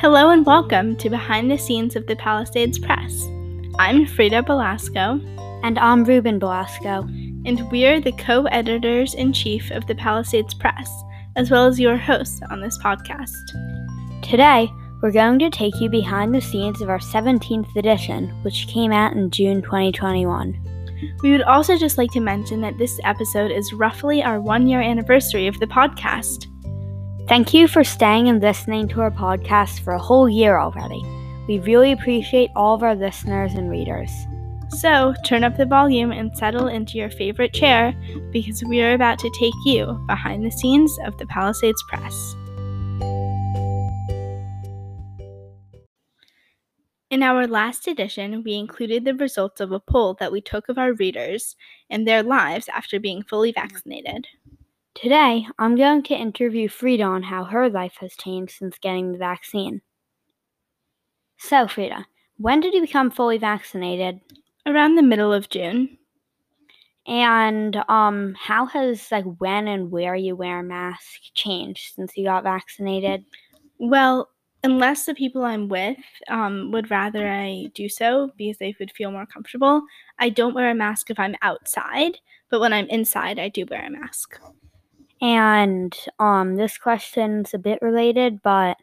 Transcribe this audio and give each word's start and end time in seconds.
Hello 0.00 0.30
and 0.30 0.46
welcome 0.46 0.94
to 0.98 1.10
Behind 1.10 1.50
the 1.50 1.58
Scenes 1.58 1.96
of 1.96 2.06
the 2.06 2.14
Palisades 2.14 2.78
Press. 2.78 3.26
I'm 3.80 4.06
Frieda 4.06 4.44
Belasco. 4.44 5.20
And 5.64 5.76
I'm 5.76 6.04
Reuben 6.04 6.38
Belasco. 6.38 7.02
And 7.44 7.68
we're 7.72 8.00
the 8.00 8.12
co 8.12 8.44
editors 8.44 9.14
in 9.14 9.32
chief 9.32 9.72
of 9.72 9.88
the 9.88 9.96
Palisades 9.96 10.54
Press, 10.54 10.88
as 11.34 11.50
well 11.50 11.66
as 11.66 11.80
your 11.80 11.96
hosts 11.96 12.38
on 12.48 12.60
this 12.60 12.78
podcast. 12.78 14.22
Today, 14.22 14.70
we're 15.02 15.10
going 15.10 15.40
to 15.40 15.50
take 15.50 15.80
you 15.80 15.90
behind 15.90 16.32
the 16.32 16.40
scenes 16.40 16.80
of 16.80 16.90
our 16.90 17.00
17th 17.00 17.74
edition, 17.74 18.28
which 18.44 18.68
came 18.68 18.92
out 18.92 19.14
in 19.14 19.32
June 19.32 19.62
2021. 19.62 20.56
We 21.24 21.32
would 21.32 21.42
also 21.42 21.76
just 21.76 21.98
like 21.98 22.12
to 22.12 22.20
mention 22.20 22.60
that 22.60 22.78
this 22.78 23.00
episode 23.02 23.50
is 23.50 23.72
roughly 23.72 24.22
our 24.22 24.40
one 24.40 24.68
year 24.68 24.80
anniversary 24.80 25.48
of 25.48 25.58
the 25.58 25.66
podcast. 25.66 26.46
Thank 27.28 27.52
you 27.52 27.68
for 27.68 27.84
staying 27.84 28.30
and 28.30 28.40
listening 28.40 28.88
to 28.88 29.02
our 29.02 29.10
podcast 29.10 29.80
for 29.80 29.92
a 29.92 29.98
whole 29.98 30.30
year 30.30 30.58
already. 30.58 31.02
We 31.46 31.58
really 31.58 31.92
appreciate 31.92 32.50
all 32.56 32.74
of 32.74 32.82
our 32.82 32.94
listeners 32.94 33.52
and 33.52 33.70
readers. 33.70 34.10
So, 34.70 35.14
turn 35.26 35.44
up 35.44 35.58
the 35.58 35.66
volume 35.66 36.10
and 36.10 36.34
settle 36.34 36.68
into 36.68 36.96
your 36.96 37.10
favorite 37.10 37.52
chair 37.52 37.92
because 38.32 38.64
we 38.64 38.80
are 38.80 38.94
about 38.94 39.18
to 39.18 39.30
take 39.38 39.52
you 39.66 40.02
behind 40.06 40.42
the 40.42 40.50
scenes 40.50 40.96
of 41.04 41.18
the 41.18 41.26
Palisades 41.26 41.84
Press. 41.90 42.34
In 47.10 47.22
our 47.22 47.46
last 47.46 47.86
edition, 47.86 48.42
we 48.42 48.54
included 48.54 49.04
the 49.04 49.14
results 49.14 49.60
of 49.60 49.72
a 49.72 49.80
poll 49.80 50.14
that 50.14 50.32
we 50.32 50.40
took 50.40 50.70
of 50.70 50.78
our 50.78 50.94
readers 50.94 51.56
and 51.90 52.06
their 52.06 52.22
lives 52.22 52.70
after 52.70 52.98
being 52.98 53.22
fully 53.22 53.52
vaccinated. 53.52 54.28
Today, 55.00 55.46
I'm 55.60 55.76
going 55.76 56.02
to 56.04 56.14
interview 56.14 56.68
Frieda 56.68 57.04
on 57.04 57.22
how 57.22 57.44
her 57.44 57.70
life 57.70 57.98
has 58.00 58.16
changed 58.16 58.58
since 58.58 58.78
getting 58.78 59.12
the 59.12 59.18
vaccine. 59.18 59.80
So, 61.36 61.68
Frieda, 61.68 62.04
when 62.36 62.58
did 62.58 62.74
you 62.74 62.80
become 62.80 63.12
fully 63.12 63.38
vaccinated? 63.38 64.20
Around 64.66 64.96
the 64.96 65.04
middle 65.04 65.32
of 65.32 65.48
June. 65.50 65.98
And 67.06 67.76
um, 67.88 68.34
how 68.36 68.66
has 68.66 69.12
like 69.12 69.24
when 69.38 69.68
and 69.68 69.92
where 69.92 70.16
you 70.16 70.34
wear 70.34 70.58
a 70.58 70.64
mask 70.64 71.32
changed 71.32 71.94
since 71.94 72.16
you 72.16 72.24
got 72.24 72.42
vaccinated? 72.42 73.24
Well, 73.78 74.30
unless 74.64 75.06
the 75.06 75.14
people 75.14 75.44
I'm 75.44 75.68
with 75.68 75.96
um, 76.26 76.72
would 76.72 76.90
rather 76.90 77.30
I 77.30 77.70
do 77.72 77.88
so 77.88 78.32
because 78.36 78.58
they 78.58 78.74
would 78.80 78.90
feel 78.90 79.12
more 79.12 79.26
comfortable, 79.26 79.80
I 80.18 80.28
don't 80.28 80.54
wear 80.54 80.70
a 80.70 80.74
mask 80.74 81.08
if 81.08 81.20
I'm 81.20 81.36
outside, 81.40 82.18
but 82.50 82.58
when 82.58 82.72
I'm 82.72 82.88
inside, 82.88 83.38
I 83.38 83.48
do 83.48 83.64
wear 83.70 83.86
a 83.86 83.90
mask. 83.90 84.40
And 85.20 85.96
um, 86.18 86.56
this 86.56 86.78
question's 86.78 87.54
a 87.54 87.58
bit 87.58 87.80
related, 87.82 88.40
but 88.42 88.76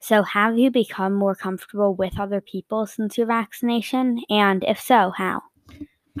so 0.00 0.22
have 0.22 0.58
you 0.58 0.70
become 0.70 1.14
more 1.14 1.34
comfortable 1.34 1.94
with 1.94 2.18
other 2.20 2.40
people 2.40 2.86
since 2.86 3.18
your 3.18 3.26
vaccination? 3.26 4.22
And 4.30 4.64
if 4.64 4.80
so, 4.80 5.12
how? 5.16 5.42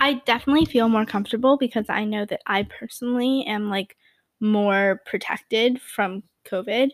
I 0.00 0.14
definitely 0.26 0.64
feel 0.64 0.88
more 0.88 1.04
comfortable 1.04 1.56
because 1.56 1.86
I 1.88 2.04
know 2.04 2.24
that 2.26 2.40
I 2.46 2.64
personally 2.64 3.44
am 3.46 3.68
like 3.68 3.96
more 4.40 5.02
protected 5.06 5.80
from 5.80 6.22
COVID, 6.46 6.90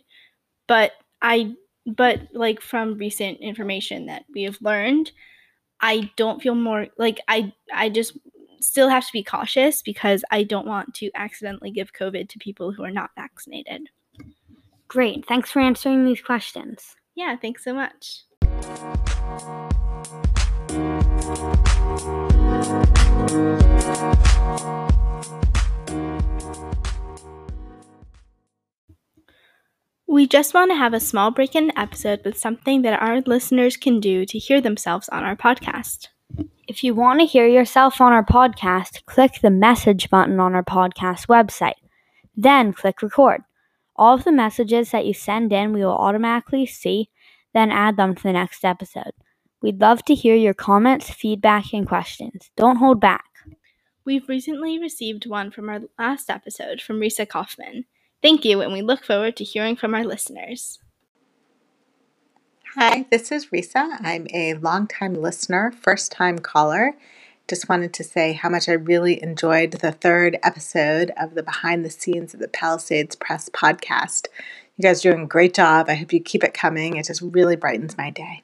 but 0.67 0.93
I 1.23 1.55
but 1.87 2.21
like 2.33 2.63
from 2.63 2.97
recent 2.97 3.41
information 3.41 4.07
that 4.07 4.25
we 4.35 4.45
have 4.45 4.59
learned, 4.63 5.13
I 5.81 6.11
don't 6.17 6.41
feel 6.41 6.55
more 6.55 6.87
like 6.97 7.21
I 7.29 7.53
I 7.73 7.91
just 7.91 8.17
still 8.65 8.89
have 8.89 9.07
to 9.07 9.13
be 9.13 9.23
cautious 9.23 9.83
because 9.83 10.25
I 10.31 10.43
don't 10.43 10.67
want 10.67 10.95
to 10.95 11.11
accidentally 11.15 11.71
give 11.71 11.93
COVID 11.93 12.29
to 12.29 12.39
people 12.39 12.73
who 12.73 12.83
are 12.85 12.91
not 12.91 13.11
vaccinated. 13.17 13.89
Great. 14.89 15.27
Thanks 15.27 15.51
for 15.51 15.61
answering 15.61 16.05
these 16.05 16.21
questions. 16.21 16.97
Yeah, 17.15 17.37
thanks 17.37 17.65
so 17.65 17.75
much. 17.75 18.25
We 30.07 30.29
just 30.29 30.55
want 30.55 30.71
to 30.71 30.77
have 30.77 30.95
a 30.95 31.01
small 31.01 31.33
break 31.33 31.57
in 31.57 31.67
the 31.69 31.79
episode 31.81 32.21
with 32.25 32.39
something 32.39 32.83
that 32.83 33.03
our 33.03 33.21
listeners 33.23 33.77
can 33.77 33.99
do 33.99 34.25
to 34.27 34.39
hear 34.39 34.61
themselves 34.61 35.09
on 35.09 35.25
our 35.25 35.35
podcast. 35.35 36.07
If 36.67 36.83
you 36.83 36.95
want 36.95 37.21
to 37.21 37.27
hear 37.27 37.47
yourself 37.47 38.01
on 38.01 38.13
our 38.13 38.25
podcast, 38.25 39.05
click 39.07 39.33
the 39.43 39.51
message 39.51 40.09
button 40.11 40.41
on 40.41 40.55
our 40.55 40.65
podcast 40.65 41.27
website. 41.27 41.75
Then 42.37 42.73
click 42.73 43.03
record. 43.03 43.43
All 43.97 44.15
of 44.15 44.25
the 44.25 44.33
messages 44.33 44.91
that 44.91 45.07
you 45.07 45.15
send 45.15 45.53
in, 45.53 45.73
we 45.73 45.85
will 45.85 45.93
automatically 45.97 46.67
see, 46.67 47.11
then 47.53 47.71
add 47.71 47.97
them 47.97 48.15
to 48.15 48.23
the 48.23 48.33
next 48.33 48.65
episode. 48.65 49.13
We'd 49.63 49.81
love 49.81 50.05
to 50.07 50.15
hear 50.15 50.35
your 50.35 50.55
comments, 50.55 51.11
feedback, 51.11 51.73
and 51.73 51.87
questions. 51.87 52.51
Don't 52.57 52.77
hold 52.77 53.01
back. 53.01 53.25
We've 54.05 54.29
recently 54.29 54.79
received 54.79 55.27
one 55.27 55.51
from 55.51 55.69
our 55.69 55.81
last 55.99 56.29
episode 56.29 56.83
from 56.83 57.01
Risa 57.01 57.27
Kaufman. 57.29 57.85
Thank 58.21 58.45
you, 58.45 58.61
and 58.61 58.73
we 58.73 58.83
look 58.83 59.05
forward 59.05 59.37
to 59.37 59.45
hearing 59.45 59.77
from 59.77 59.95
our 59.95 60.05
listeners. 60.05 60.79
Hi, 62.77 63.07
this 63.09 63.31
is 63.31 63.51
Risa. 63.51 63.99
I'm 64.01 64.27
a 64.35 64.55
longtime 64.55 65.15
listener, 65.15 65.71
first 65.71 66.11
time 66.11 66.41
caller. 66.41 66.95
Just 67.49 67.69
wanted 67.69 67.95
to 67.95 68.03
say 68.03 68.33
how 68.33 68.49
much 68.49 68.69
I 68.69 68.73
really 68.73 69.23
enjoyed 69.23 69.71
the 69.71 69.93
third 69.93 70.39
episode 70.43 71.13
of 71.17 71.37
the 71.37 71.45
Behind 71.45 71.85
the 71.85 71.91
Scenes 71.91 72.35
of 72.35 72.41
the 72.41 72.49
Palisades 72.49 73.15
Press 73.15 73.49
podcast. 73.49 74.27
You 74.77 74.83
guys 74.83 75.07
are 75.07 75.13
doing 75.13 75.23
a 75.23 75.29
great 75.29 75.55
job. 75.55 75.89
I 75.89 75.95
hope 75.95 76.13
you 76.13 76.19
keep 76.19 76.43
it 76.43 76.53
coming. 76.53 76.97
It 76.97 77.07
just 77.07 77.23
really 77.23 77.55
brightens 77.55 77.97
my 77.97 78.11
day. 78.11 78.43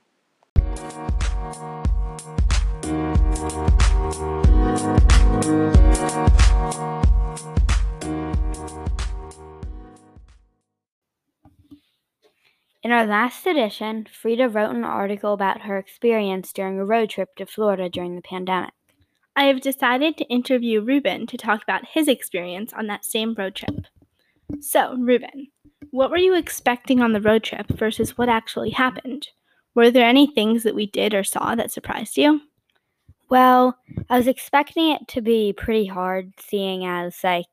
In 12.83 12.93
our 12.93 13.07
last 13.07 13.47
edition, 13.47 14.07
Frieda 14.11 14.49
wrote 14.49 14.75
an 14.75 14.85
article 14.85 15.35
about 15.35 15.61
her 15.63 15.77
experience 15.77 16.51
during 16.51 16.79
a 16.79 16.85
road 16.85 17.11
trip 17.11 17.37
to 17.37 17.45
Florida 17.45 17.91
during 17.91 18.17
the 18.17 18.23
pandemic. 18.23 18.73
I 19.37 19.45
have 19.45 19.61
decided 19.61 20.17
to 20.17 20.25
interview 20.29 20.81
Reuben 20.81 21.27
to 21.27 21.37
talk 21.37 21.63
about 21.63 21.87
his 21.87 22.09
experience 22.09 22.73
on 22.73 22.87
that 22.87 23.05
same 23.05 23.35
road 23.35 23.55
trip. 23.55 23.85
So, 24.61 24.97
Reuben, 24.97 25.49
what 25.91 26.11
were 26.11 26.17
you 26.17 26.35
expecting 26.35 27.03
on 27.03 27.13
the 27.13 27.21
road 27.21 27.43
trip 27.43 27.69
versus 27.69 28.17
what 28.17 28.31
actually 28.31 28.71
happened? 28.71 29.29
Were 29.75 29.91
there 29.91 30.07
any 30.07 30.27
things 30.27 30.63
that 30.63 30.75
we 30.75 30.87
did 30.87 31.13
or 31.13 31.23
saw 31.23 31.55
that 31.55 31.71
surprised 31.71 32.17
you? 32.17 32.41
Well, 33.29 33.77
I 34.09 34.17
was 34.17 34.27
expecting 34.27 34.91
it 34.93 35.07
to 35.09 35.21
be 35.21 35.53
pretty 35.53 35.87
hard, 35.87 36.33
seeing 36.41 36.87
as, 36.87 37.19
like, 37.23 37.45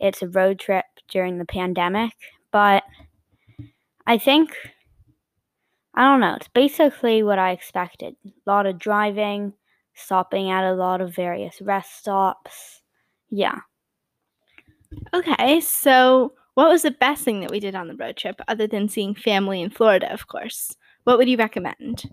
it's 0.00 0.22
a 0.22 0.28
road 0.28 0.58
trip 0.58 0.84
during 1.08 1.38
the 1.38 1.46
pandemic, 1.46 2.12
but 2.50 2.82
I 4.06 4.18
think 4.18 4.56
I 5.94 6.04
don't 6.04 6.20
know. 6.20 6.34
It's 6.36 6.48
basically 6.48 7.22
what 7.22 7.38
I 7.38 7.50
expected. 7.50 8.14
A 8.24 8.50
lot 8.50 8.66
of 8.66 8.78
driving, 8.78 9.52
stopping 9.94 10.50
at 10.50 10.64
a 10.64 10.74
lot 10.74 11.00
of 11.00 11.14
various 11.14 11.60
rest 11.60 11.98
stops. 11.98 12.82
Yeah. 13.28 13.58
Okay, 15.12 15.60
so 15.60 16.32
what 16.54 16.68
was 16.68 16.82
the 16.82 16.90
best 16.90 17.24
thing 17.24 17.40
that 17.40 17.50
we 17.50 17.60
did 17.60 17.74
on 17.74 17.88
the 17.88 17.96
road 17.96 18.16
trip 18.16 18.40
other 18.48 18.66
than 18.66 18.88
seeing 18.88 19.14
family 19.14 19.62
in 19.62 19.70
Florida, 19.70 20.12
of 20.12 20.26
course? 20.28 20.76
What 21.04 21.18
would 21.18 21.28
you 21.28 21.36
recommend? 21.36 22.08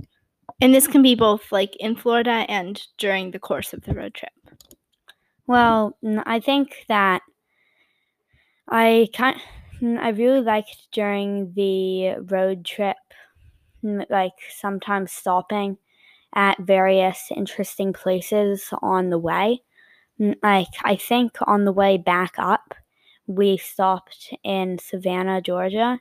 And 0.61 0.73
this 0.73 0.87
can 0.87 1.01
be 1.01 1.15
both 1.15 1.51
like 1.51 1.75
in 1.79 1.95
Florida 1.95 2.45
and 2.49 2.81
during 2.97 3.31
the 3.31 3.39
course 3.39 3.73
of 3.73 3.81
the 3.83 3.93
road 3.93 4.13
trip. 4.13 4.31
Well, 5.45 5.97
I 6.25 6.39
think 6.39 6.85
that 6.87 7.21
I 8.69 9.07
kind 9.13 9.39
Mm, 9.81 9.99
I 9.99 10.09
really 10.09 10.41
liked 10.41 10.87
during 10.91 11.53
the 11.53 12.15
road 12.31 12.65
trip, 12.65 12.97
mm, 13.83 14.05
like 14.09 14.33
sometimes 14.49 15.11
stopping 15.11 15.77
at 16.33 16.59
various 16.59 17.29
interesting 17.35 17.93
places 17.93 18.69
on 18.81 19.09
the 19.09 19.19
way. 19.19 19.61
Mm, 20.19 20.35
like, 20.41 20.67
I 20.83 20.95
think 20.95 21.37
on 21.41 21.65
the 21.65 21.71
way 21.71 21.97
back 21.97 22.33
up, 22.37 22.73
we 23.27 23.57
stopped 23.57 24.33
in 24.43 24.79
Savannah, 24.79 25.41
Georgia, 25.41 25.99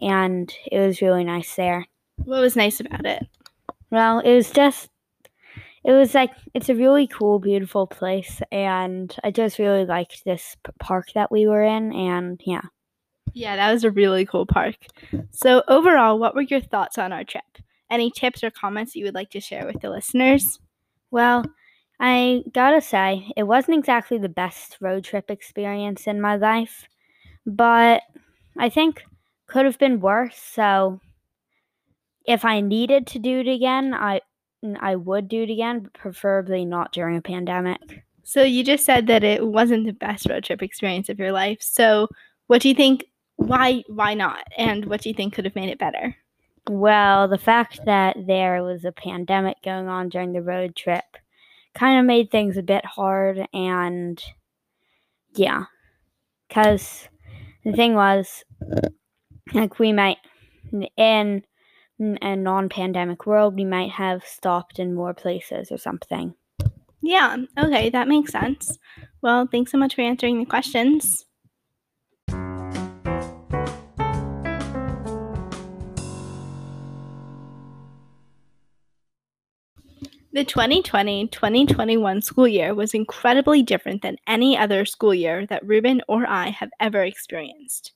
and 0.00 0.52
it 0.70 0.78
was 0.78 1.02
really 1.02 1.24
nice 1.24 1.54
there. 1.56 1.86
What 2.24 2.40
was 2.40 2.56
nice 2.56 2.80
about 2.80 3.04
it? 3.04 3.26
Well, 3.90 4.20
it 4.20 4.34
was 4.34 4.50
just, 4.50 4.90
it 5.84 5.92
was 5.92 6.14
like, 6.14 6.30
it's 6.54 6.68
a 6.68 6.74
really 6.74 7.06
cool, 7.06 7.38
beautiful 7.38 7.86
place, 7.86 8.40
and 8.50 9.14
I 9.22 9.30
just 9.30 9.58
really 9.58 9.84
liked 9.84 10.24
this 10.24 10.56
park 10.80 11.08
that 11.14 11.30
we 11.30 11.46
were 11.46 11.62
in, 11.62 11.92
and 11.92 12.40
yeah. 12.44 12.62
Yeah, 13.34 13.56
that 13.56 13.72
was 13.72 13.84
a 13.84 13.90
really 13.90 14.24
cool 14.26 14.46
park. 14.46 14.76
So, 15.30 15.62
overall, 15.68 16.18
what 16.18 16.34
were 16.34 16.42
your 16.42 16.60
thoughts 16.60 16.98
on 16.98 17.12
our 17.12 17.24
trip? 17.24 17.44
Any 17.90 18.10
tips 18.10 18.42
or 18.44 18.50
comments 18.50 18.94
you 18.94 19.04
would 19.04 19.14
like 19.14 19.30
to 19.30 19.40
share 19.40 19.66
with 19.66 19.80
the 19.80 19.90
listeners? 19.90 20.58
Well, 21.10 21.44
I 22.00 22.44
gotta 22.52 22.80
say, 22.80 23.32
it 23.36 23.44
wasn't 23.44 23.78
exactly 23.78 24.18
the 24.18 24.28
best 24.28 24.76
road 24.80 25.04
trip 25.04 25.30
experience 25.30 26.06
in 26.06 26.20
my 26.20 26.36
life, 26.36 26.88
but 27.46 28.02
I 28.56 28.68
think 28.68 29.02
could 29.46 29.64
have 29.64 29.78
been 29.78 30.00
worse. 30.00 30.36
So, 30.36 31.00
if 32.26 32.44
I 32.44 32.60
needed 32.60 33.06
to 33.08 33.18
do 33.18 33.40
it 33.40 33.48
again, 33.48 33.94
I 33.94 34.20
I 34.80 34.96
would 34.96 35.28
do 35.28 35.44
it 35.44 35.50
again, 35.50 35.80
but 35.80 35.92
preferably 35.94 36.64
not 36.64 36.92
during 36.92 37.16
a 37.16 37.22
pandemic. 37.22 38.02
So 38.24 38.42
you 38.42 38.64
just 38.64 38.84
said 38.84 39.06
that 39.06 39.24
it 39.24 39.46
wasn't 39.46 39.86
the 39.86 39.92
best 39.92 40.28
road 40.28 40.44
trip 40.44 40.62
experience 40.62 41.08
of 41.08 41.18
your 41.18 41.32
life. 41.32 41.58
So 41.60 42.08
what 42.48 42.60
do 42.60 42.68
you 42.68 42.74
think 42.74 43.04
why 43.38 43.84
why 43.86 44.14
not? 44.14 44.42
And 44.56 44.84
what 44.86 45.00
do 45.00 45.08
you 45.08 45.14
think 45.14 45.32
could 45.32 45.44
have 45.44 45.54
made 45.54 45.70
it 45.70 45.78
better? 45.78 46.16
Well, 46.68 47.28
the 47.28 47.38
fact 47.38 47.80
that 47.86 48.16
there 48.26 48.62
was 48.62 48.84
a 48.84 48.92
pandemic 48.92 49.56
going 49.64 49.88
on 49.88 50.08
during 50.10 50.32
the 50.32 50.42
road 50.42 50.76
trip 50.76 51.04
kind 51.74 51.98
of 51.98 52.04
made 52.04 52.30
things 52.30 52.56
a 52.56 52.62
bit 52.62 52.84
hard 52.84 53.46
and 53.54 54.22
yeah. 55.34 55.64
Cuz 56.50 57.08
the 57.64 57.72
thing 57.72 57.94
was 57.94 58.44
like 59.54 59.78
we 59.78 59.92
might 59.92 60.18
in 60.96 61.44
a 62.00 62.36
non-pandemic 62.36 63.24
world 63.26 63.54
we 63.54 63.64
might 63.64 63.90
have 63.92 64.24
stopped 64.24 64.78
in 64.78 64.94
more 64.94 65.14
places 65.14 65.70
or 65.70 65.78
something. 65.78 66.34
Yeah, 67.02 67.36
okay, 67.56 67.88
that 67.90 68.08
makes 68.08 68.32
sense. 68.32 68.78
Well, 69.22 69.46
thanks 69.46 69.70
so 69.70 69.78
much 69.78 69.94
for 69.94 70.02
answering 70.02 70.40
the 70.40 70.46
questions. 70.46 71.24
The 80.30 80.44
2020 80.44 81.28
2021 81.28 82.20
school 82.20 82.46
year 82.46 82.74
was 82.74 82.92
incredibly 82.92 83.62
different 83.62 84.02
than 84.02 84.18
any 84.26 84.58
other 84.58 84.84
school 84.84 85.14
year 85.14 85.46
that 85.46 85.66
Reuben 85.66 86.02
or 86.06 86.26
I 86.26 86.50
have 86.50 86.68
ever 86.80 87.02
experienced. 87.02 87.92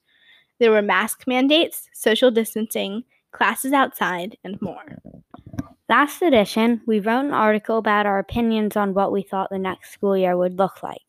There 0.58 0.70
were 0.70 0.80
mask 0.80 1.24
mandates, 1.26 1.90
social 1.92 2.30
distancing, 2.30 3.04
classes 3.32 3.74
outside, 3.74 4.38
and 4.44 4.60
more. 4.62 4.96
Last 5.90 6.22
edition, 6.22 6.80
we 6.86 7.00
wrote 7.00 7.26
an 7.26 7.34
article 7.34 7.76
about 7.76 8.06
our 8.06 8.18
opinions 8.18 8.78
on 8.78 8.94
what 8.94 9.12
we 9.12 9.20
thought 9.22 9.50
the 9.50 9.58
next 9.58 9.92
school 9.92 10.16
year 10.16 10.34
would 10.34 10.56
look 10.56 10.82
like. 10.82 11.00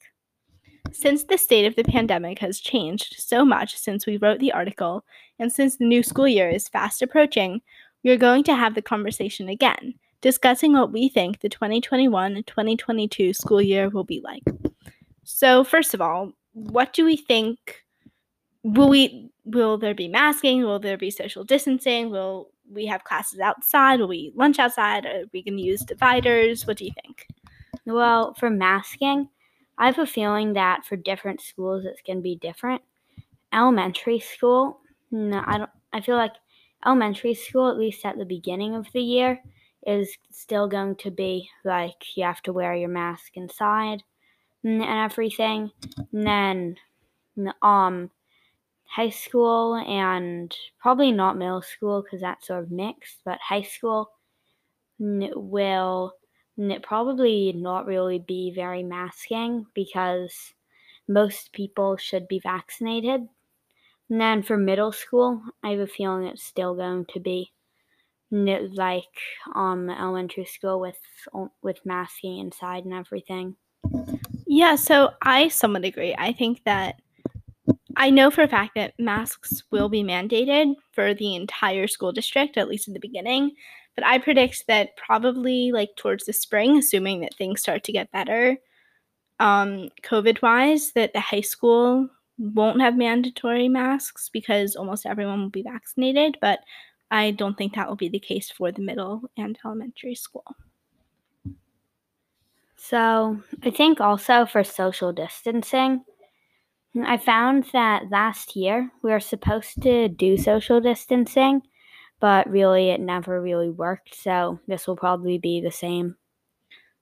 Since 0.91 1.23
the 1.23 1.37
state 1.37 1.65
of 1.65 1.77
the 1.77 1.85
pandemic 1.85 2.39
has 2.39 2.59
changed 2.59 3.15
so 3.17 3.45
much 3.45 3.77
since 3.77 4.05
we 4.05 4.17
wrote 4.17 4.39
the 4.39 4.51
article, 4.51 5.05
and 5.39 5.53
since 5.53 5.77
the 5.77 5.85
new 5.85 6.03
school 6.03 6.27
year 6.27 6.49
is 6.49 6.67
fast 6.67 7.01
approaching, 7.01 7.61
we 8.03 8.11
are 8.11 8.17
going 8.17 8.43
to 8.43 8.55
have 8.55 8.75
the 8.75 8.81
conversation 8.81 9.47
again, 9.47 9.93
discussing 10.23 10.73
what 10.73 10.91
we 10.91 11.09
think 11.09 11.41
the 11.41 11.49
2021 11.49 12.43
2022 12.43 13.33
school 13.33 13.61
year 13.61 13.89
will 13.89 14.05
be 14.05 14.21
like. 14.23 14.41
So, 15.23 15.63
first 15.63 15.93
of 15.93 16.01
all, 16.01 16.31
what 16.53 16.93
do 16.93 17.05
we 17.05 17.17
think? 17.17 17.83
Will 18.63 18.89
we 18.89 19.29
will 19.45 19.77
there 19.77 19.93
be 19.93 20.07
masking? 20.07 20.63
Will 20.63 20.79
there 20.79 20.97
be 20.97 21.11
social 21.11 21.43
distancing? 21.43 22.09
Will 22.09 22.49
we 22.71 22.85
have 22.85 23.03
classes 23.03 23.41
outside? 23.41 23.99
Will 23.99 24.07
we 24.07 24.31
lunch 24.35 24.57
outside? 24.57 25.05
Are 25.05 25.25
we 25.33 25.43
going 25.43 25.57
to 25.57 25.63
use 25.63 25.81
dividers? 25.81 26.65
What 26.65 26.77
do 26.77 26.85
you 26.85 26.91
think? 27.03 27.27
Well, 27.85 28.33
for 28.35 28.49
masking, 28.49 29.27
I 29.77 29.87
have 29.87 29.99
a 29.99 30.05
feeling 30.05 30.53
that 30.53 30.85
for 30.85 30.95
different 30.95 31.41
schools 31.41 31.83
it's 31.83 32.01
going 32.01 32.19
to 32.19 32.23
be 32.23 32.37
different. 32.37 32.81
Elementary 33.53 34.19
school, 34.19 34.79
no, 35.11 35.43
I 35.45 35.57
don't. 35.57 35.69
I 35.91 35.99
feel 35.99 36.15
like 36.15 36.33
elementary 36.85 37.33
school, 37.33 37.69
at 37.69 37.77
least 37.77 38.05
at 38.05 38.17
the 38.17 38.25
beginning 38.25 38.73
of 38.73 38.87
the 38.93 39.01
year, 39.01 39.41
is 39.85 40.17
still 40.31 40.67
going 40.67 40.95
to 40.97 41.11
be 41.11 41.49
like 41.63 42.15
you 42.15 42.23
have 42.23 42.41
to 42.43 42.53
wear 42.53 42.75
your 42.75 42.89
mask 42.89 43.35
inside 43.35 44.03
and 44.63 44.81
everything. 44.81 45.71
And 46.11 46.77
then, 47.35 47.53
um, 47.61 48.11
high 48.85 49.09
school 49.09 49.75
and 49.75 50.55
probably 50.79 51.11
not 51.11 51.37
middle 51.37 51.63
school 51.63 52.03
because 52.03 52.21
that's 52.21 52.47
sort 52.47 52.63
of 52.63 52.71
mixed, 52.71 53.21
but 53.25 53.39
high 53.39 53.63
school 53.63 54.11
will 54.99 56.13
probably 56.83 57.53
not 57.53 57.87
really 57.87 58.19
be 58.19 58.51
very 58.53 58.83
masking 58.83 59.65
because 59.73 60.53
most 61.07 61.51
people 61.53 61.97
should 61.97 62.27
be 62.27 62.39
vaccinated. 62.39 63.27
And 64.09 64.21
then 64.21 64.43
for 64.43 64.57
middle 64.57 64.91
school, 64.91 65.41
I 65.63 65.71
have 65.71 65.79
a 65.79 65.87
feeling 65.87 66.27
it's 66.27 66.43
still 66.43 66.75
going 66.75 67.05
to 67.13 67.19
be 67.19 67.51
like 68.33 69.03
um 69.55 69.89
elementary 69.89 70.45
school 70.45 70.79
with 70.79 70.99
with 71.61 71.79
masking 71.85 72.39
inside 72.39 72.85
and 72.85 72.93
everything. 72.93 73.55
Yeah, 74.47 74.75
so 74.75 75.11
I 75.21 75.47
somewhat 75.47 75.85
agree. 75.85 76.15
I 76.17 76.33
think 76.33 76.63
that 76.65 76.95
I 77.95 78.09
know 78.09 78.31
for 78.31 78.41
a 78.41 78.47
fact 78.47 78.71
that 78.75 78.93
masks 78.99 79.63
will 79.71 79.89
be 79.89 80.03
mandated 80.03 80.75
for 80.91 81.13
the 81.13 81.35
entire 81.35 81.87
school 81.87 82.11
district, 82.11 82.57
at 82.57 82.67
least 82.67 82.87
in 82.87 82.93
the 82.93 82.99
beginning. 82.99 83.51
But 83.95 84.05
I 84.05 84.17
predict 84.17 84.65
that 84.67 84.97
probably 84.97 85.71
like 85.71 85.89
towards 85.95 86.25
the 86.25 86.33
spring, 86.33 86.77
assuming 86.77 87.21
that 87.21 87.35
things 87.35 87.61
start 87.61 87.83
to 87.83 87.91
get 87.91 88.11
better, 88.11 88.57
um, 89.39 89.89
COVID 90.01 90.41
wise, 90.41 90.91
that 90.93 91.13
the 91.13 91.19
high 91.19 91.41
school 91.41 92.09
won't 92.39 92.81
have 92.81 92.97
mandatory 92.97 93.69
masks 93.69 94.29
because 94.33 94.75
almost 94.75 95.05
everyone 95.05 95.41
will 95.41 95.49
be 95.49 95.61
vaccinated. 95.63 96.37
But 96.41 96.59
I 97.13 97.29
don't 97.29 97.55
think 97.55 97.75
that 97.75 97.87
will 97.87 97.95
be 97.95 98.09
the 98.09 98.17
case 98.19 98.49
for 98.49 98.71
the 98.71 98.81
middle 98.81 99.21
and 99.37 99.55
elementary 99.63 100.15
school. 100.15 100.55
So 102.75 103.39
I 103.61 103.69
think 103.69 104.01
also 104.01 104.47
for 104.47 104.63
social 104.63 105.13
distancing, 105.13 106.03
I 107.05 107.17
found 107.17 107.65
that 107.71 108.09
last 108.09 108.55
year 108.55 108.91
we 109.03 109.11
were 109.11 109.19
supposed 109.19 109.83
to 109.83 110.09
do 110.09 110.37
social 110.37 110.81
distancing, 110.81 111.61
but 112.19 112.49
really 112.49 112.89
it 112.89 112.99
never 112.99 113.39
really 113.39 113.69
worked. 113.69 114.15
So 114.15 114.59
this 114.67 114.87
will 114.87 114.95
probably 114.97 115.37
be 115.37 115.61
the 115.61 115.71
same. 115.71 116.17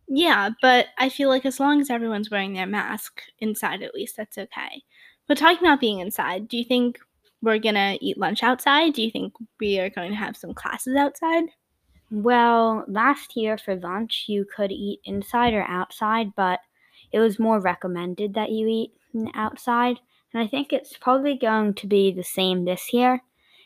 Yeah, 0.10 0.50
but 0.62 0.88
I 0.98 1.08
feel 1.08 1.30
like 1.30 1.46
as 1.46 1.58
long 1.58 1.80
as 1.80 1.90
everyone's 1.90 2.30
wearing 2.30 2.52
their 2.52 2.68
mask 2.68 3.22
inside, 3.40 3.82
at 3.82 3.96
least, 3.96 4.18
that's 4.18 4.38
okay. 4.38 4.84
But 5.26 5.38
talking 5.38 5.66
about 5.66 5.80
being 5.80 6.00
inside, 6.00 6.50
do 6.50 6.58
you 6.58 6.66
think 6.66 7.00
we're 7.42 7.60
gonna 7.60 7.98
eat 8.02 8.18
lunch 8.18 8.44
outside? 8.44 8.94
Do 8.94 9.02
you 9.02 9.12
think 9.12 9.34
we 9.60 9.80
are 9.80 9.90
going 9.90 10.12
to 10.12 10.18
have 10.18 10.38
some 10.38 10.54
classes 10.54 10.96
outside? 10.96 11.46
Well, 12.12 12.84
last 12.88 13.38
year 13.38 13.58
for 13.58 13.76
lunch, 13.76 14.26
you 14.28 14.46
could 14.56 14.72
eat 14.72 15.00
inside 15.06 15.54
or 15.54 15.64
outside, 15.64 16.36
but 16.36 16.60
it 17.12 17.20
was 17.20 17.40
more 17.40 17.60
recommended 17.60 18.34
that 18.34 18.52
you 18.52 18.68
eat 18.68 18.92
outside, 19.34 20.00
and 20.34 20.44
I 20.44 20.48
think 20.48 20.72
it's 20.72 20.98
probably 20.98 21.38
going 21.38 21.74
to 21.76 21.88
be 21.88 22.12
the 22.12 22.24
same 22.24 22.66
this 22.66 22.94
year. 22.94 23.22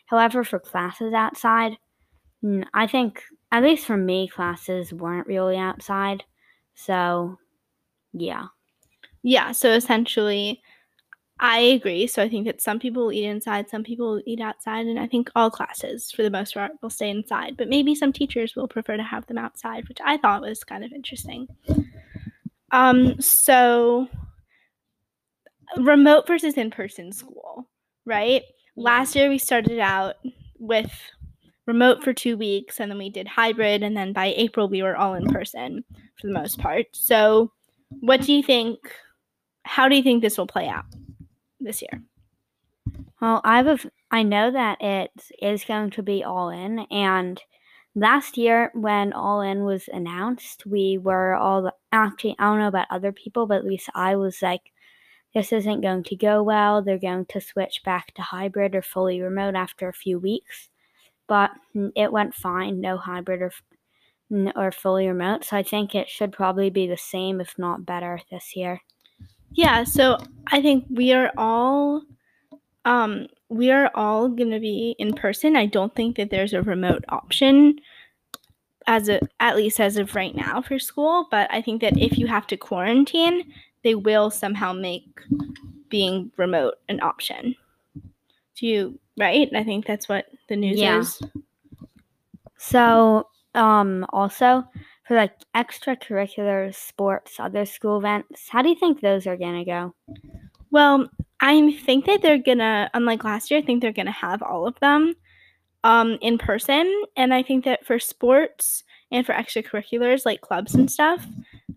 However, 0.07 0.43
for 0.43 0.59
classes 0.59 1.13
outside, 1.13 1.77
I 2.73 2.87
think, 2.87 3.23
at 3.51 3.63
least 3.63 3.85
for 3.85 3.97
me, 3.97 4.27
classes 4.27 4.93
weren't 4.93 5.27
really 5.27 5.57
outside. 5.57 6.23
So, 6.75 7.37
yeah. 8.13 8.47
Yeah, 9.23 9.51
so 9.51 9.71
essentially, 9.71 10.61
I 11.39 11.59
agree. 11.59 12.07
So 12.07 12.23
I 12.23 12.29
think 12.29 12.45
that 12.45 12.61
some 12.61 12.79
people 12.79 13.03
will 13.03 13.11
eat 13.11 13.25
inside, 13.25 13.69
some 13.69 13.83
people 13.83 14.13
will 14.13 14.21
eat 14.25 14.39
outside, 14.39 14.85
and 14.85 14.97
I 14.97 15.07
think 15.07 15.29
all 15.35 15.51
classes, 15.51 16.09
for 16.11 16.23
the 16.23 16.29
most 16.29 16.53
part, 16.53 16.71
will 16.81 16.89
stay 16.89 17.09
inside. 17.09 17.57
But 17.57 17.67
maybe 17.67 17.93
some 17.93 18.13
teachers 18.13 18.55
will 18.55 18.67
prefer 18.67 18.95
to 18.95 19.03
have 19.03 19.25
them 19.27 19.37
outside, 19.37 19.87
which 19.89 19.99
I 20.03 20.17
thought 20.17 20.41
was 20.41 20.63
kind 20.63 20.85
of 20.85 20.93
interesting. 20.93 21.47
Um, 22.71 23.19
so 23.19 24.07
remote 25.77 26.25
versus 26.25 26.55
in-person 26.55 27.11
school, 27.11 27.69
right? 28.05 28.43
Last 28.77 29.15
year 29.15 29.29
we 29.29 29.37
started 29.37 29.79
out 29.79 30.15
with 30.57 30.91
remote 31.67 32.03
for 32.03 32.13
2 32.13 32.37
weeks 32.37 32.79
and 32.79 32.91
then 32.91 32.97
we 32.97 33.09
did 33.09 33.27
hybrid 33.27 33.83
and 33.83 33.95
then 33.95 34.13
by 34.13 34.33
April 34.37 34.69
we 34.69 34.83
were 34.83 34.95
all 34.95 35.15
in 35.15 35.25
person 35.31 35.83
for 36.19 36.27
the 36.27 36.33
most 36.33 36.59
part. 36.59 36.85
So, 36.93 37.51
what 38.01 38.21
do 38.21 38.33
you 38.33 38.43
think 38.43 38.79
how 39.63 39.89
do 39.89 39.95
you 39.95 40.03
think 40.03 40.21
this 40.21 40.37
will 40.37 40.47
play 40.47 40.67
out 40.67 40.85
this 41.65 41.81
year? 41.81 42.01
Well, 43.19 43.41
I 43.43 43.57
have 43.57 43.67
a, 43.67 43.91
I 44.11 44.23
know 44.23 44.51
that 44.51 44.81
it 44.81 45.11
is 45.41 45.65
going 45.65 45.91
to 45.91 46.03
be 46.03 46.23
all 46.23 46.49
in 46.49 46.79
and 46.91 47.41
last 47.95 48.37
year 48.37 48.71
when 48.73 49.13
all 49.13 49.41
in 49.41 49.63
was 49.63 49.89
announced 49.91 50.65
we 50.65 50.97
were 50.97 51.33
all 51.33 51.71
actually 51.93 52.35
i 52.39 52.43
don't 52.43 52.59
know 52.59 52.67
about 52.67 52.87
other 52.89 53.13
people 53.13 53.47
but 53.47 53.59
at 53.59 53.65
least 53.65 53.89
i 53.95 54.17
was 54.17 54.41
like 54.41 54.73
this 55.35 55.51
isn't 55.51 55.81
going 55.81 56.03
to 56.03 56.15
go 56.15 56.41
well. 56.41 56.81
They're 56.81 56.97
going 56.97 57.25
to 57.25 57.41
switch 57.41 57.81
back 57.83 58.13
to 58.13 58.21
hybrid 58.21 58.73
or 58.73 58.81
fully 58.81 59.21
remote 59.21 59.53
after 59.53 59.89
a 59.89 59.93
few 59.93 60.17
weeks. 60.17 60.69
But 61.27 61.51
it 61.93 62.11
went 62.11 62.33
fine. 62.33 62.79
No 62.79 62.97
hybrid 62.97 63.41
or 63.41 63.51
or 64.55 64.71
fully 64.71 65.07
remote. 65.07 65.43
So 65.43 65.55
i 65.57 65.61
think 65.61 65.93
it 65.93 66.09
should 66.09 66.31
probably 66.31 66.71
be 66.71 66.87
the 66.87 66.97
same 66.97 67.39
if 67.39 67.59
not 67.59 67.85
better 67.85 68.19
this 68.31 68.55
year 68.55 68.81
yeah 69.55 69.83
so 69.83 70.17
i 70.47 70.61
think 70.61 70.85
we 70.89 71.11
are 71.11 71.31
all 71.37 72.03
um 72.85 73.27
we 73.49 73.71
are 73.71 73.91
all 73.93 74.27
going 74.27 74.51
to 74.51 74.59
be 74.59 74.95
in 74.97 75.13
person. 75.13 75.55
I 75.55 75.65
don't 75.65 75.95
think 75.95 76.17
that 76.17 76.29
there's 76.29 76.53
a 76.53 76.61
remote 76.61 77.05
option 77.09 77.79
as 78.87 79.09
a 79.09 79.19
at 79.39 79.55
least 79.55 79.79
as 79.79 79.97
of 79.97 80.15
right 80.15 80.35
now 80.35 80.61
for 80.61 80.79
school, 80.79 81.27
but 81.31 81.51
I 81.51 81.61
think 81.61 81.81
that 81.81 81.97
if 81.97 82.17
you 82.17 82.27
have 82.27 82.47
to 82.47 82.57
quarantine, 82.57 83.51
they 83.83 83.95
will 83.95 84.29
somehow 84.29 84.73
make 84.73 85.21
being 85.89 86.31
remote 86.37 86.75
an 86.89 87.01
option. 87.01 87.55
Do 88.55 88.67
you 88.67 88.99
right? 89.17 89.49
I 89.55 89.63
think 89.63 89.85
that's 89.85 90.09
what 90.09 90.25
the 90.49 90.55
news 90.55 90.79
yeah. 90.79 90.99
is. 90.99 91.21
So, 92.57 93.27
um, 93.53 94.05
also 94.09 94.67
for 95.07 95.15
like 95.15 95.33
extracurricular 95.55 96.73
sports, 96.73 97.39
other 97.39 97.65
school 97.65 97.99
events, 97.99 98.49
how 98.49 98.61
do 98.61 98.69
you 98.69 98.75
think 98.75 99.01
those 99.01 99.27
are 99.27 99.37
gonna 99.37 99.65
go? 99.65 99.93
Well, 100.71 101.09
I 101.39 101.71
think 101.85 102.05
that 102.05 102.21
they're 102.21 102.37
gonna, 102.37 102.89
unlike 102.93 103.23
last 103.23 103.51
year, 103.51 103.59
I 103.59 103.63
think 103.63 103.81
they're 103.81 103.93
gonna 103.93 104.11
have 104.11 104.41
all 104.41 104.65
of 104.65 104.79
them 104.79 105.15
um, 105.83 106.17
in 106.21 106.37
person. 106.37 107.03
And 107.15 107.33
I 107.33 107.43
think 107.43 107.65
that 107.65 107.85
for 107.85 107.99
sports 107.99 108.83
and 109.11 109.25
for 109.25 109.33
extracurriculars 109.33 110.25
like 110.25 110.41
clubs 110.41 110.73
and 110.73 110.91
stuff, 110.91 111.25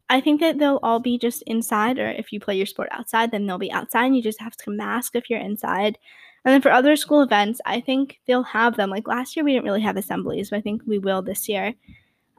I 0.08 0.22
think 0.22 0.40
that 0.40 0.58
they'll 0.58 0.80
all 0.82 0.98
be 0.98 1.18
just 1.18 1.42
inside, 1.42 1.98
or 1.98 2.08
if 2.08 2.32
you 2.32 2.40
play 2.40 2.56
your 2.56 2.66
sport 2.66 2.88
outside, 2.92 3.30
then 3.30 3.46
they'll 3.46 3.58
be 3.58 3.70
outside. 3.70 4.06
And 4.06 4.16
you 4.16 4.22
just 4.22 4.40
have 4.40 4.56
to 4.56 4.70
mask 4.70 5.14
if 5.14 5.28
you're 5.28 5.38
inside. 5.38 5.98
And 6.44 6.54
then 6.54 6.62
for 6.62 6.70
other 6.70 6.96
school 6.96 7.20
events, 7.20 7.60
I 7.66 7.80
think 7.80 8.20
they'll 8.26 8.42
have 8.44 8.76
them. 8.76 8.88
Like 8.88 9.06
last 9.06 9.36
year, 9.36 9.44
we 9.44 9.52
didn't 9.52 9.66
really 9.66 9.82
have 9.82 9.98
assemblies, 9.98 10.48
but 10.48 10.56
I 10.56 10.62
think 10.62 10.80
we 10.86 10.98
will 10.98 11.20
this 11.20 11.46
year. 11.46 11.74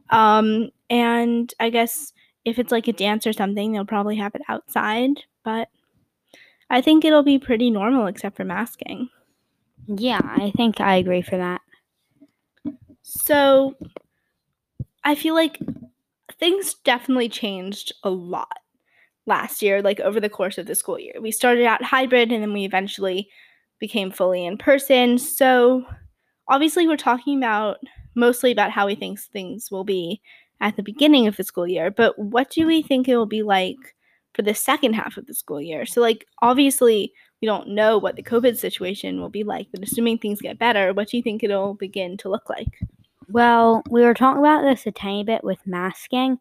Um, 0.10 0.70
and 0.90 1.54
I 1.60 1.70
guess 1.70 2.14
if 2.46 2.60
it's 2.60 2.72
like 2.72 2.88
a 2.88 2.94
dance 2.94 3.28
or 3.28 3.34
something, 3.34 3.72
they'll 3.72 3.86
probably 3.86 4.16
have 4.18 4.36
it 4.36 4.42
outside. 4.48 5.12
But 5.44 5.70
I 6.70 6.82
think 6.82 7.04
it'll 7.04 7.24
be 7.24 7.40
pretty 7.40 7.70
normal 7.70 8.08
except 8.08 8.38
for 8.38 8.46
masking. 8.46 9.10
Yeah, 9.88 10.22
I 10.24 10.52
think 10.56 10.80
I 10.80 10.96
agree 10.96 11.22
for 11.22 11.38
that. 11.38 11.62
So 13.02 13.76
I 15.04 15.16
feel 15.16 15.34
like 15.34 15.60
things 16.40 16.76
definitely 16.84 17.30
changed 17.30 17.94
a 18.04 18.10
lot 18.10 18.58
last 19.26 19.62
year, 19.62 19.82
like 19.82 20.00
over 20.00 20.20
the 20.20 20.30
course 20.30 20.58
of 20.58 20.68
the 20.68 20.76
school 20.76 21.00
year. 21.00 21.16
We 21.22 21.32
started 21.32 21.66
out 21.66 21.84
hybrid 21.84 22.32
and 22.32 22.42
then 22.42 22.54
we 22.54 22.66
eventually 22.66 23.30
became 23.80 24.12
fully 24.12 24.46
in 24.46 24.58
person. 24.58 25.18
So 25.18 25.86
obviously, 26.48 26.88
we're 26.88 26.98
talking 26.98 27.38
about 27.38 27.78
mostly 28.20 28.52
about 28.52 28.72
how 28.72 28.86
we 28.86 28.96
think 28.96 29.20
things 29.20 29.72
will 29.72 29.84
be 29.84 30.22
at 30.62 30.76
the 30.76 30.84
beginning 30.84 31.28
of 31.28 31.38
the 31.38 31.44
school 31.44 31.68
year, 31.68 31.90
but 31.90 32.18
what 32.20 32.50
do 32.52 32.66
we 32.68 32.82
think 32.82 33.08
it 33.08 33.16
will 33.16 33.26
be 33.26 33.44
like 33.44 33.78
for 34.34 34.42
the 34.42 34.54
second 34.54 34.94
half 34.94 35.18
of 35.18 35.26
the 35.26 35.34
school 35.34 35.62
year? 35.62 35.86
So, 35.86 36.02
like, 36.02 36.26
obviously, 36.42 37.14
we 37.42 37.46
don't 37.46 37.70
know 37.70 37.98
what 37.98 38.16
the 38.16 38.24
COVID 38.24 38.58
situation 38.58 39.22
will 39.22 39.30
be 39.30 39.44
like, 39.44 39.68
but 39.72 39.84
assuming 39.84 40.18
things 40.18 40.42
get 40.42 40.60
better, 40.60 40.94
what 40.94 41.08
do 41.08 41.18
you 41.18 41.24
think 41.24 41.44
it'll 41.44 41.76
begin 41.76 42.18
to 42.18 42.30
look 42.30 42.50
like? 42.50 42.68
Well, 43.30 43.84
we 43.90 44.02
were 44.04 44.14
talking 44.14 44.40
about 44.40 44.64
this 44.64 44.86
a 44.86 44.92
tiny 44.92 45.24
bit 45.24 45.44
with 45.44 45.60
masking, 45.66 46.40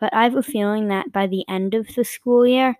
but 0.00 0.14
I 0.14 0.24
have 0.24 0.36
a 0.36 0.42
feeling 0.42 0.88
that 0.88 1.12
by 1.12 1.26
the 1.26 1.44
end 1.48 1.74
of 1.74 1.86
the 1.94 2.04
school 2.04 2.46
year, 2.46 2.76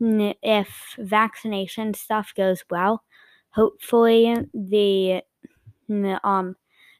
if 0.00 0.94
vaccination 0.98 1.94
stuff 1.94 2.32
goes 2.36 2.64
well, 2.68 3.02
hopefully 3.50 4.36
the 4.52 5.22
um 5.88 6.56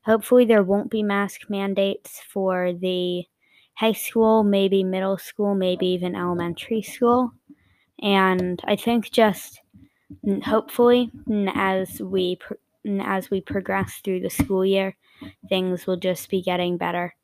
hopefully 0.08 0.46
there 0.46 0.62
won't 0.62 0.90
be 0.90 1.02
mask 1.02 1.42
mandates 1.50 2.22
for 2.32 2.72
the 2.72 3.24
high 3.74 3.92
school, 3.92 4.42
maybe 4.42 4.82
middle 4.82 5.18
school, 5.18 5.54
maybe 5.54 5.86
even 5.88 6.16
elementary 6.16 6.80
school. 6.80 7.30
And 8.00 8.58
I 8.64 8.74
think 8.74 9.10
just 9.10 9.60
hopefully 10.42 11.10
as 11.54 12.00
we 12.00 12.38
as 13.00 13.30
we 13.30 13.42
progress 13.42 14.00
through 14.02 14.20
the 14.20 14.30
school 14.30 14.64
year, 14.64 14.96
things 15.50 15.86
will 15.86 15.98
just 15.98 16.30
be 16.30 16.40
getting 16.40 16.78
better. 16.78 17.14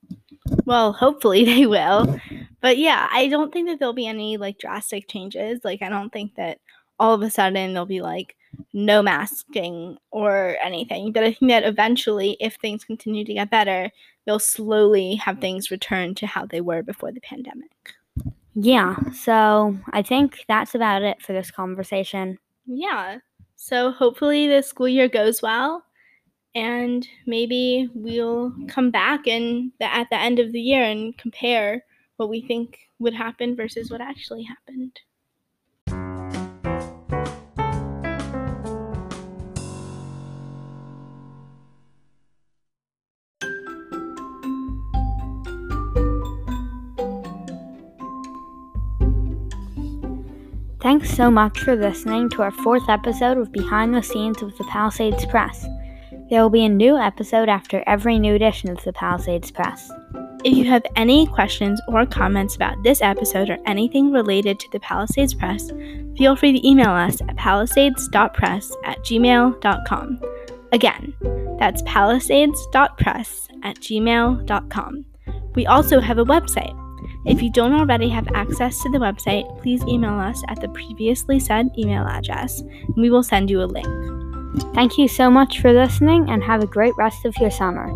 Well, 0.66 0.92
hopefully 0.92 1.44
they 1.46 1.64
will. 1.64 2.20
But 2.60 2.76
yeah, 2.76 3.08
I 3.10 3.28
don't 3.28 3.50
think 3.50 3.68
that 3.68 3.78
there'll 3.78 3.94
be 3.94 4.06
any 4.06 4.36
like 4.36 4.58
drastic 4.58 5.08
changes. 5.08 5.60
Like 5.64 5.80
I 5.80 5.88
don't 5.88 6.12
think 6.12 6.34
that 6.34 6.58
all 6.98 7.14
of 7.14 7.22
a 7.22 7.30
sudden 7.30 7.72
there'll 7.72 7.86
be 7.86 8.02
like 8.02 8.36
no 8.72 9.02
masking 9.02 9.98
or 10.10 10.56
anything. 10.62 11.12
But 11.12 11.24
I 11.24 11.32
think 11.32 11.50
that 11.50 11.64
eventually 11.64 12.36
if 12.40 12.56
things 12.56 12.84
continue 12.84 13.24
to 13.24 13.34
get 13.34 13.50
better, 13.50 13.90
they'll 14.26 14.38
slowly 14.38 15.16
have 15.16 15.38
things 15.38 15.70
return 15.70 16.14
to 16.16 16.26
how 16.26 16.46
they 16.46 16.60
were 16.60 16.82
before 16.82 17.12
the 17.12 17.20
pandemic. 17.20 17.70
Yeah, 18.54 18.96
so 19.12 19.76
I 19.92 20.02
think 20.02 20.44
that's 20.46 20.74
about 20.74 21.02
it 21.02 21.20
for 21.20 21.32
this 21.32 21.50
conversation. 21.50 22.38
Yeah. 22.66 23.18
So 23.56 23.90
hopefully 23.90 24.46
the 24.46 24.62
school 24.62 24.88
year 24.88 25.08
goes 25.08 25.42
well 25.42 25.84
and 26.54 27.06
maybe 27.26 27.88
we'll 27.94 28.54
come 28.68 28.90
back 28.90 29.26
and 29.26 29.72
the, 29.80 29.92
at 29.92 30.08
the 30.10 30.18
end 30.18 30.38
of 30.38 30.52
the 30.52 30.60
year 30.60 30.84
and 30.84 31.16
compare 31.18 31.84
what 32.16 32.28
we 32.28 32.42
think 32.42 32.78
would 33.00 33.14
happen 33.14 33.56
versus 33.56 33.90
what 33.90 34.00
actually 34.00 34.44
happened. 34.44 35.00
Thanks 50.84 51.16
so 51.16 51.30
much 51.30 51.60
for 51.60 51.74
listening 51.74 52.28
to 52.28 52.42
our 52.42 52.50
fourth 52.50 52.90
episode 52.90 53.38
of 53.38 53.50
Behind 53.50 53.94
the 53.94 54.02
Scenes 54.02 54.42
of 54.42 54.54
the 54.58 54.64
Palisades 54.64 55.24
Press. 55.24 55.66
There 56.28 56.42
will 56.42 56.50
be 56.50 56.66
a 56.66 56.68
new 56.68 56.98
episode 56.98 57.48
after 57.48 57.82
every 57.86 58.18
new 58.18 58.34
edition 58.34 58.68
of 58.68 58.84
the 58.84 58.92
Palisades 58.92 59.50
Press. 59.50 59.90
If 60.44 60.54
you 60.54 60.66
have 60.66 60.82
any 60.94 61.26
questions 61.26 61.80
or 61.88 62.04
comments 62.04 62.54
about 62.54 62.82
this 62.82 63.00
episode 63.00 63.48
or 63.48 63.56
anything 63.64 64.12
related 64.12 64.60
to 64.60 64.70
the 64.72 64.80
Palisades 64.80 65.32
Press, 65.32 65.70
feel 66.18 66.36
free 66.36 66.52
to 66.52 66.68
email 66.68 66.90
us 66.90 67.18
at 67.22 67.36
palisades.press 67.36 68.70
at 68.84 68.98
gmail.com. 68.98 70.20
Again, 70.70 71.14
that's 71.58 71.80
palisades.press 71.86 73.48
at 73.62 73.78
gmail.com. 73.78 75.04
We 75.54 75.66
also 75.66 76.00
have 76.00 76.18
a 76.18 76.26
website 76.26 76.83
if 77.26 77.42
you 77.42 77.50
don't 77.50 77.72
already 77.72 78.10
have 78.10 78.28
access 78.34 78.82
to 78.82 78.90
the 78.90 78.98
website, 78.98 79.46
please 79.62 79.82
email 79.84 80.12
us 80.12 80.42
at 80.48 80.60
the 80.60 80.68
previously 80.68 81.40
said 81.40 81.70
email 81.78 82.06
address, 82.06 82.60
and 82.60 82.96
we 82.96 83.08
will 83.08 83.22
send 83.22 83.48
you 83.48 83.62
a 83.62 83.64
link. 83.64 83.86
Thank 84.74 84.98
you 84.98 85.08
so 85.08 85.30
much 85.30 85.60
for 85.60 85.72
listening, 85.72 86.28
and 86.28 86.44
have 86.44 86.62
a 86.62 86.66
great 86.66 86.94
rest 86.98 87.24
of 87.24 87.34
your 87.38 87.50
summer. 87.50 87.88